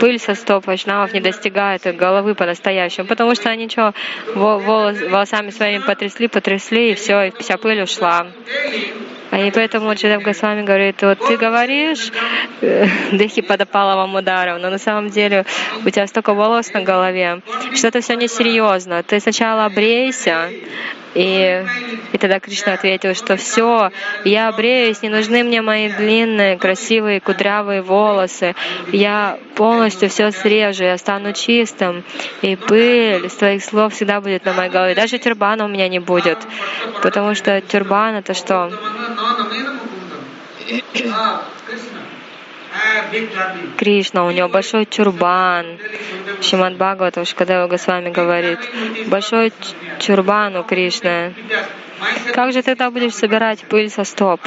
пыль 0.00 0.18
со 0.18 0.34
стоп 0.34 0.66
вайшнавов 0.66 1.12
не 1.12 1.20
достигает 1.20 1.86
их 1.86 1.96
головы 1.96 2.34
по-настоящему, 2.34 3.06
потому 3.06 3.34
что 3.34 3.50
они 3.50 3.68
что, 3.68 3.92
во- 4.34 4.58
волос, 4.58 5.00
волосами 5.02 5.50
своими 5.50 5.82
потрясли, 5.82 6.28
потрясли, 6.28 6.92
и 6.92 6.94
все, 6.94 7.24
и 7.24 7.32
вся 7.38 7.58
пыль 7.58 7.82
ушла. 7.82 8.28
А 9.30 9.38
и 9.38 9.50
поэтому 9.50 9.92
Джидав 9.94 10.22
Госвами 10.22 10.62
говорит, 10.62 11.02
вот 11.02 11.18
ты 11.18 11.36
говоришь, 11.36 12.12
э, 12.60 12.86
дыхи 13.12 13.42
подопала 13.42 13.96
вам 13.96 14.14
ударом, 14.14 14.60
но 14.60 14.70
на 14.70 14.78
самом 14.78 15.10
деле 15.10 15.44
у 15.84 15.90
тебя 15.90 16.06
столько 16.06 16.34
волос 16.34 16.72
на 16.72 16.82
голове, 16.82 17.40
что 17.74 17.88
это 17.88 18.00
все 18.00 18.14
несерьезно. 18.14 19.02
Ты 19.02 19.20
сначала 19.20 19.64
обрейся, 19.64 20.50
и, 21.16 21.64
и 22.12 22.18
тогда 22.18 22.40
Кришна 22.40 22.74
ответил, 22.74 23.14
что 23.14 23.36
все, 23.36 23.90
я 24.26 24.52
бреюсь, 24.52 25.00
не 25.00 25.08
нужны 25.08 25.42
мне 25.44 25.62
мои 25.62 25.88
длинные, 25.88 26.58
красивые, 26.58 27.22
кудрявые 27.22 27.80
волосы. 27.80 28.54
Я 28.92 29.38
полностью 29.54 30.10
все 30.10 30.30
срежу, 30.30 30.84
я 30.84 30.98
стану 30.98 31.32
чистым. 31.32 32.04
И 32.42 32.54
пыль 32.54 33.30
с 33.30 33.34
твоих 33.34 33.64
слов 33.64 33.94
всегда 33.94 34.20
будет 34.20 34.44
на 34.44 34.52
моей 34.52 34.70
голове. 34.70 34.94
Даже 34.94 35.18
тюрбана 35.18 35.64
у 35.64 35.68
меня 35.68 35.88
не 35.88 36.00
будет. 36.00 36.38
Потому 37.02 37.34
что 37.34 37.62
тюрбан 37.62 38.16
это 38.16 38.34
что? 38.34 38.70
Кришна, 43.78 44.24
у 44.26 44.30
него 44.30 44.48
большой 44.48 44.84
тюрбан. 44.84 45.78
Шимад 46.42 46.74
Бхагаватам 46.76 47.24
Шкадева 47.24 47.66
Госвами 47.68 48.10
говорит, 48.10 48.58
большой 49.06 49.50
ч- 49.50 49.54
тюрбан 50.00 50.56
у 50.56 50.62
Кришны. 50.64 51.32
Как 52.34 52.52
же 52.52 52.62
тогда 52.62 52.90
будешь 52.90 53.14
собирать 53.14 53.64
пыль 53.64 53.88
со 53.90 54.04
стоп? 54.04 54.40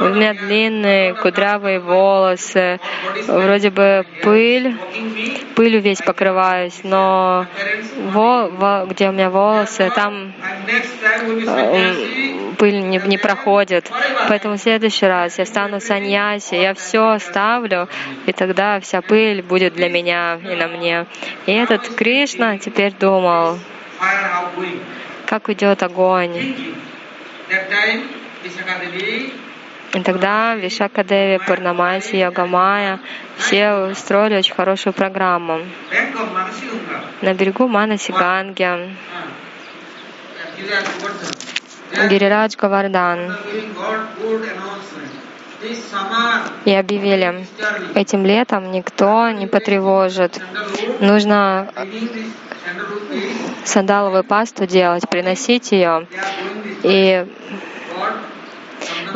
У 0.00 0.04
меня 0.14 0.34
длинные 0.34 1.14
кудрявые 1.14 1.80
волосы, 1.80 2.78
вроде 3.26 3.70
бы 3.70 4.06
пыль, 4.22 4.76
пылью 5.56 5.80
весь 5.80 6.00
покрываюсь, 6.00 6.80
но 6.84 7.46
во, 8.12 8.48
во- 8.48 8.86
где 8.86 9.08
у 9.08 9.12
меня 9.12 9.30
волосы, 9.30 9.90
там 9.94 10.32
э, 11.46 11.94
пыль 12.58 12.80
не, 12.80 12.98
не 12.98 13.18
проходит. 13.18 13.90
Поэтому 14.28 14.56
в 14.56 14.60
следующий 14.60 15.06
раз 15.06 15.38
я 15.38 15.46
стану 15.46 15.80
саньяси, 15.80 16.54
я 16.54 16.74
все 16.74 17.08
оставлю, 17.10 17.88
и 18.26 18.32
тогда 18.32 18.78
вся 18.80 19.02
пыль 19.02 19.42
будет 19.42 19.74
для 19.74 19.88
меня 19.88 20.38
и 20.44 20.54
на 20.54 20.68
мне. 20.68 21.06
И 21.46 21.52
этот 21.52 21.88
Кришна 21.96 22.58
теперь 22.58 22.92
думал. 22.92 23.58
Как 25.28 25.50
идет 25.50 25.82
огонь. 25.82 26.36
И 29.94 30.02
тогда 30.02 30.54
Вишакадеви, 30.54 31.38
Пурнамаси, 31.46 32.16
Йогамая 32.16 33.00
все 33.36 33.72
устроили 33.90 34.36
очень 34.36 34.54
хорошую 34.54 34.94
программу. 34.94 35.60
На 37.22 37.34
берегу 37.34 37.68
Govardhan. 37.68 38.96
They 41.90 42.08
Гирирадж 42.08 42.56
Гавардан. 42.56 43.36
И 46.64 46.72
объявили, 46.72 47.46
этим 47.94 48.24
летом 48.26 48.70
никто 48.70 49.30
не 49.30 49.46
потревожит. 49.46 50.40
Нужно 51.00 51.72
сандаловую 53.68 54.24
пасту 54.24 54.66
делать, 54.66 55.08
приносить 55.08 55.72
ее. 55.72 56.06
И 56.82 57.26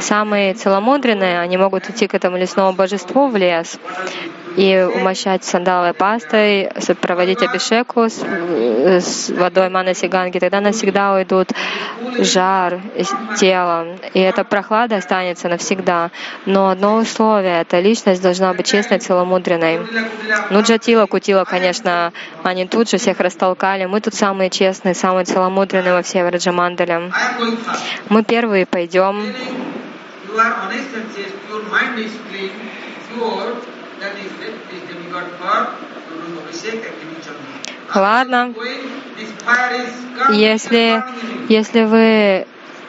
самые 0.01 0.55
целомудренные, 0.55 1.41
они 1.41 1.57
могут 1.57 1.89
идти 1.91 2.07
к 2.07 2.15
этому 2.15 2.37
лесному 2.37 2.73
божеству 2.73 3.29
в 3.29 3.37
лес 3.37 3.79
и 4.57 4.89
умощать 4.95 5.45
сандаловой 5.45 5.95
пастой, 5.95 6.71
проводить 7.01 7.43
абишеку 7.43 8.09
с, 8.09 8.19
с 8.21 9.31
водой 9.31 9.69
манасиганги, 9.69 10.39
тогда 10.39 10.61
навсегда 10.61 11.15
уйдут 11.15 11.53
жар 12.19 12.81
из 12.97 13.09
тела, 13.39 13.87
и 14.15 14.21
эта 14.21 14.45
прохлада 14.45 14.97
останется 14.97 15.49
навсегда. 15.49 16.11
Но 16.47 16.71
одно 16.71 16.97
условие, 16.97 17.61
эта 17.61 17.81
личность 17.81 18.23
должна 18.23 18.53
быть 18.55 18.67
честной, 18.67 18.99
целомудренной. 18.99 19.81
Ну, 20.51 20.63
Джатила, 20.63 21.07
Кутила, 21.07 21.45
конечно, 21.45 22.13
они 22.43 22.67
тут 22.67 22.91
же 22.91 22.99
всех 22.99 23.21
растолкали. 23.21 23.87
Мы 23.87 24.01
тут 24.01 24.15
самые 24.15 24.51
честные, 24.51 24.95
самые 24.95 25.25
целомудренные 25.25 25.95
во 25.95 26.03
всей 26.03 26.23
first. 26.23 27.81
Мы 28.09 28.23
первые 28.25 28.67
пойдем. 28.67 29.23
Ладно, 37.95 38.55
если, 40.31 41.03
если 41.49 41.85
вы 41.85 42.47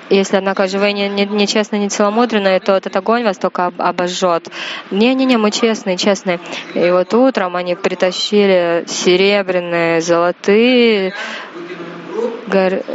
если, 0.09 0.35
однако 0.37 0.67
же, 0.67 0.77
вы 0.79 0.91
не, 0.91 1.07
не, 1.09 1.25
не 1.25 1.47
не 1.79 1.89
целомудренные, 1.89 2.59
то 2.59 2.73
этот 2.73 2.95
огонь 2.95 3.23
вас 3.23 3.37
только 3.37 3.67
об- 3.67 3.81
обожжет. 3.81 4.47
Не-не-не, 4.91 5.37
мы 5.37 5.49
честные, 5.49 5.97
честные. 5.97 6.39
И 6.75 6.91
вот 6.91 7.13
утром 7.13 7.55
они 7.55 7.75
притащили 7.75 8.83
серебряные, 8.87 10.01
золотые 10.01 11.13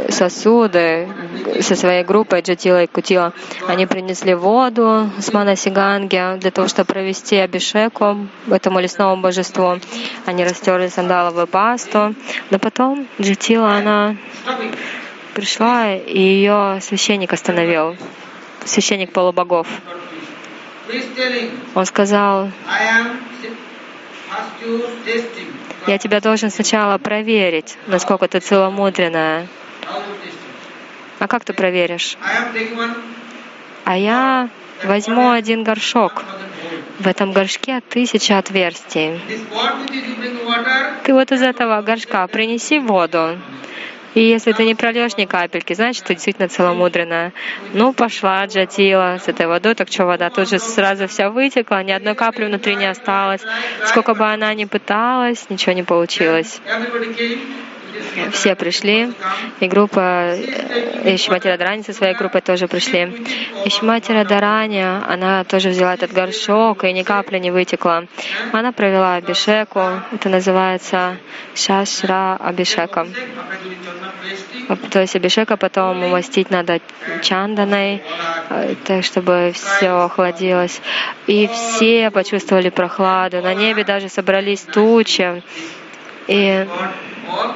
сосуды 0.09 1.07
со 1.61 1.75
своей 1.75 2.03
группой 2.03 2.41
Джатила 2.41 2.83
и 2.83 2.87
Кутила. 2.87 3.33
Они 3.67 3.85
принесли 3.85 4.33
воду 4.33 5.09
с 5.19 5.33
Манасиганги 5.33 6.37
для 6.39 6.51
того, 6.51 6.67
чтобы 6.67 6.93
провести 6.93 7.37
абишеку 7.37 8.27
этому 8.49 8.79
лесному 8.79 9.21
божеству. 9.21 9.79
Они 10.25 10.43
растерли 10.43 10.87
сандаловую 10.87 11.47
пасту. 11.47 12.15
Но 12.49 12.59
потом 12.59 13.07
Джатила, 13.19 13.75
она 13.75 14.15
пришла, 15.33 15.93
и 15.93 16.19
ее 16.19 16.79
священник 16.81 17.33
остановил. 17.33 17.95
Священник 18.65 19.11
полубогов. 19.13 19.67
Он 21.75 21.85
сказал, 21.85 22.49
я 25.87 25.97
тебя 25.97 26.19
должен 26.19 26.49
сначала 26.49 26.97
проверить, 26.97 27.77
насколько 27.87 28.27
ты 28.27 28.39
целомудренная. 28.39 29.47
А 31.19 31.27
как 31.27 31.43
ты 31.43 31.53
проверишь? 31.53 32.17
А 33.83 33.97
я 33.97 34.49
возьму 34.83 35.31
один 35.31 35.63
горшок. 35.63 36.23
В 36.99 37.07
этом 37.07 37.31
горшке 37.31 37.81
тысяча 37.81 38.37
отверстий. 38.37 39.19
Ты 41.03 41.13
вот 41.13 41.31
из 41.31 41.41
этого 41.41 41.81
горшка 41.81 42.27
принеси 42.27 42.79
воду. 42.79 43.37
И 44.15 44.21
если 44.21 44.53
ты 44.53 44.65
не 44.65 44.73
прольешь 44.75 45.17
ни 45.17 45.25
капельки, 45.25 45.73
значит, 45.73 46.03
ты 46.03 46.15
действительно 46.15 46.47
целомудренная. 46.47 47.31
Ну, 47.73 47.93
пошла 47.93 48.43
Джатила 48.45 49.19
с 49.23 49.27
этой 49.27 49.45
водой, 49.45 49.75
так 49.75 49.87
что 49.89 50.05
вода 50.05 50.29
тут 50.31 50.49
же 50.49 50.57
сразу 50.57 51.07
вся 51.07 51.29
вытекла, 51.29 51.83
ни 51.83 51.91
одной 51.91 52.15
капли 52.15 52.45
внутри 52.45 52.75
не 52.75 52.87
осталось. 52.87 53.41
Сколько 53.85 54.15
бы 54.15 54.25
она 54.25 54.53
ни 54.55 54.65
пыталась, 54.65 55.45
ничего 55.49 55.73
не 55.73 55.83
получилось 55.83 56.59
все 58.31 58.55
пришли, 58.55 59.11
и 59.59 59.67
группа 59.67 60.35
Ишмати 61.03 61.47
Радарани 61.47 61.83
со 61.83 61.93
своей 61.93 62.15
группой 62.15 62.41
тоже 62.41 62.67
пришли. 62.67 63.25
Ишмати 63.65 64.11
Радарани, 64.11 64.81
она 64.81 65.43
тоже 65.43 65.69
взяла 65.69 65.93
этот 65.93 66.13
горшок, 66.13 66.83
и 66.83 66.93
ни 66.93 67.03
капли 67.03 67.39
не 67.39 67.51
вытекла. 67.51 68.05
Она 68.51 68.71
провела 68.71 69.15
Абишеку, 69.15 69.81
это 70.11 70.29
называется 70.29 71.17
Шашра 71.55 72.37
Абишека. 72.37 73.07
То 74.91 75.01
есть 75.01 75.15
Абишека 75.15 75.57
потом 75.57 76.03
умастить 76.03 76.49
надо 76.51 76.79
чанданой, 77.21 78.03
э, 78.49 78.75
так 78.83 79.03
чтобы 79.03 79.51
все 79.53 79.89
охладилось. 79.89 80.81
И 81.27 81.47
все 81.47 82.11
почувствовали 82.11 82.69
прохладу. 82.69 83.41
На 83.41 83.53
небе 83.53 83.83
даже 83.83 84.09
собрались 84.09 84.61
тучи. 84.61 85.41
И 86.29 86.67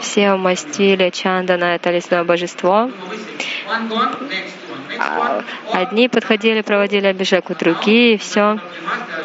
все 0.02 0.34
умастили 0.34 1.12
Чандана, 1.12 1.76
это 1.76 1.92
лесное 1.92 2.24
божество. 2.24 2.90
А, 5.00 5.44
одни 5.72 6.10
подходили, 6.10 6.62
проводили 6.62 7.06
Абишеку, 7.06 7.54
другие, 7.54 8.18
все. 8.18 8.58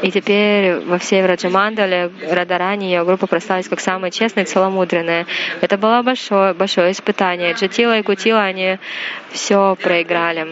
И 0.02 0.10
теперь 0.10 0.80
во 0.80 0.98
всей 0.98 1.24
Раджамандале 1.24 2.10
Радарани 2.30 2.84
ее 2.84 3.04
группа 3.04 3.26
прославилась 3.26 3.70
как 3.70 3.80
самые 3.80 4.10
честные 4.10 4.44
и 4.44 4.46
целомудренные. 4.46 5.26
Это 5.62 5.78
было 5.78 6.02
большое, 6.02 6.52
большое 6.52 6.92
испытание. 6.92 7.54
Джатила 7.54 7.98
и 7.98 8.02
Кутила, 8.02 8.42
они 8.42 8.78
все 9.30 9.76
проиграли. 9.82 10.46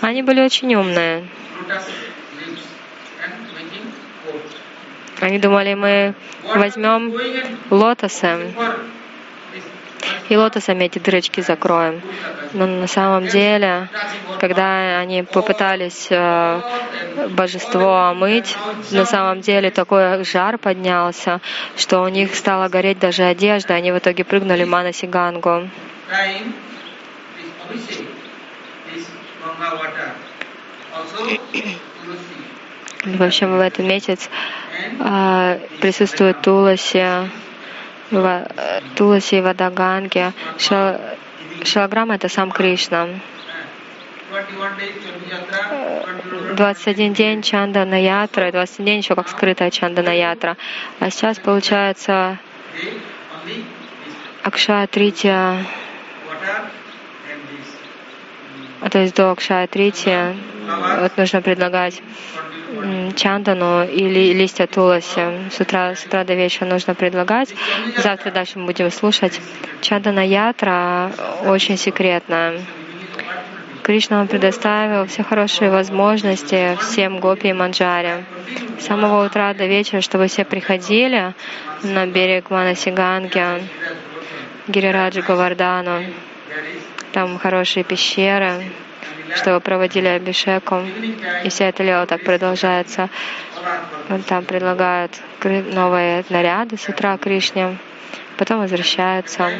Они 0.00 0.22
были 0.22 0.40
очень 0.40 0.74
умные. 0.74 1.28
Они 5.20 5.38
думали, 5.38 5.74
мы 5.74 6.14
возьмем 6.54 7.14
лотосы 7.70 8.52
и 10.30 10.36
лотосами 10.36 10.84
эти 10.84 10.98
дырочки 10.98 11.40
закроем. 11.40 12.00
Но 12.52 12.66
на 12.66 12.86
самом 12.86 13.26
деле, 13.26 13.88
когда 14.40 15.00
они 15.00 15.22
попытались 15.24 16.06
э, 16.10 16.60
божество 17.30 18.08
омыть, 18.08 18.56
на 18.90 19.04
самом 19.04 19.40
деле 19.40 19.70
такой 19.70 20.24
жар 20.24 20.56
поднялся, 20.56 21.40
что 21.76 22.02
у 22.02 22.08
них 22.08 22.34
стала 22.34 22.68
гореть 22.68 22.98
даже 22.98 23.24
одежда. 23.24 23.74
Они 23.74 23.92
в 23.92 23.98
итоге 23.98 24.24
прыгнули 24.24 24.64
в 24.64 24.68
Манасигангу. 24.68 25.68
В 30.92 31.89
общем, 33.22 33.56
в 33.56 33.60
этот 33.60 33.86
месяц 33.86 34.28
а, 34.98 35.58
присутствует 35.80 36.40
Туласи, 36.42 37.28
Туласи 38.96 39.38
и 39.38 39.40
Вадаганги. 39.40 40.32
Шалаграма— 41.64 42.14
это 42.16 42.28
сам 42.28 42.50
Кришна. 42.50 43.08
21 46.56 47.14
день 47.14 47.42
Чандана 47.42 48.00
Ятра, 48.00 48.52
21 48.52 48.86
день 48.86 48.98
еще 48.98 49.14
как 49.14 49.28
скрытая 49.28 49.70
Чандана 49.70 50.16
Ятра. 50.16 50.56
А 51.00 51.10
сейчас 51.10 51.38
получается 51.38 52.38
Акшая 54.42 54.86
Трития, 54.86 55.64
то 58.90 58.98
есть 58.98 59.14
до 59.14 59.32
Акшая 59.32 59.66
Трития, 59.66 60.36
вот 61.00 61.16
нужно 61.16 61.42
предлагать 61.42 62.00
чандану 63.16 63.84
или 63.84 64.32
листья 64.32 64.66
туласи. 64.66 65.50
С 65.50 65.60
утра, 65.60 65.94
с 65.94 66.04
утра 66.04 66.24
до 66.24 66.34
вечера 66.34 66.66
нужно 66.66 66.94
предлагать. 66.94 67.54
Завтра 67.96 68.30
дальше 68.30 68.58
мы 68.58 68.66
будем 68.66 68.90
слушать. 68.90 69.40
Чандана 69.80 70.26
ятра 70.26 71.12
очень 71.46 71.76
секретная. 71.76 72.60
Кришна 73.82 74.18
вам 74.18 74.28
предоставил 74.28 75.06
все 75.06 75.22
хорошие 75.22 75.70
возможности 75.70 76.76
всем 76.80 77.18
гопи 77.18 77.48
и 77.48 77.52
манджаре. 77.52 78.24
С 78.78 78.86
самого 78.86 79.26
утра 79.26 79.52
до 79.54 79.66
вечера, 79.66 80.00
чтобы 80.00 80.26
все 80.26 80.44
приходили 80.44 81.34
на 81.82 82.06
берег 82.06 82.50
Манасиганги, 82.50 83.64
Гирираджи 84.68 85.22
Гавардану. 85.22 86.04
Там 87.12 87.38
хорошие 87.38 87.82
пещеры, 87.82 88.62
что 89.36 89.54
вы 89.54 89.60
проводили 89.60 90.08
Абишеком. 90.08 90.88
И 91.44 91.48
вся 91.48 91.66
эта 91.66 91.82
лео 91.82 92.06
так 92.06 92.24
продолжается. 92.24 93.08
Там 94.26 94.44
предлагают 94.44 95.12
новые 95.44 96.24
наряды 96.30 96.76
с 96.76 96.88
утра 96.88 97.16
Кришне, 97.16 97.78
потом 98.36 98.60
возвращается 98.60 99.52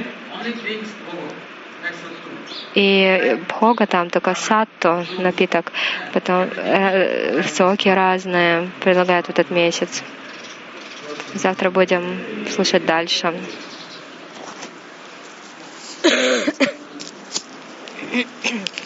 И 2.74 3.38
бхога 3.48 3.86
там 3.86 4.10
только 4.10 4.34
сатту, 4.34 5.06
напиток, 5.18 5.72
потом 6.12 6.48
э, 6.56 7.42
соки 7.42 7.88
разные 7.88 8.70
предлагают 8.80 9.26
в 9.26 9.30
этот 9.30 9.50
месяц. 9.50 10.02
Завтра 11.34 11.70
будем 11.70 12.24
слушать 12.50 12.86
дальше. 12.86 13.34